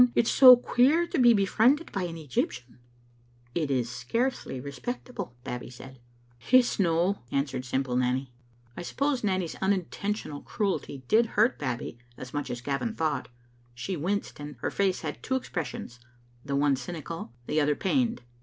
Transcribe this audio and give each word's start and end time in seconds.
It's 0.15 0.31
so 0.31 0.57
queer 0.57 1.05
to 1.05 1.19
be 1.19 1.31
befriended 1.31 1.91
by 1.91 2.05
an 2.05 2.17
Egyptian." 2.17 2.79
"It 3.53 3.69
is 3.69 3.87
scarcely 3.87 4.59
respectable," 4.59 5.35
Babbie 5.43 5.69
said. 5.69 5.91
Digitized 5.91 5.91
by 5.91 5.91
VjOOQ 5.91 5.93
IC 5.93 5.93
Vo 5.93 6.33
tbe 6.33 6.33
Moman'0 6.33 6.37
piping. 6.39 6.59
itt" 6.59 6.59
It's 6.59 6.79
no," 6.79 7.17
answered 7.31 7.65
simple 7.65 7.95
Nanny. 7.97 8.33
I 8.75 8.81
suppose 8.81 9.23
Nanny's 9.23 9.55
unintentional 9.61 10.41
cruelty 10.41 11.03
did 11.07 11.25
hurt 11.37 11.59
Babbie 11.59 11.99
as 12.17 12.33
much 12.33 12.49
as 12.49 12.61
Gavin 12.61 12.95
thought. 12.95 13.27
She 13.75 13.95
winced, 13.95 14.39
and 14.39 14.55
her 14.61 14.71
face 14.71 15.01
had 15.01 15.21
two 15.21 15.35
expressions, 15.35 15.99
the 16.43 16.55
one 16.55 16.75
cynical, 16.75 17.33
the 17.45 17.61
other 17.61 17.75
pained. 17.75 18.23